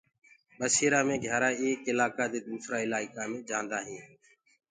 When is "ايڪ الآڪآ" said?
1.61-2.25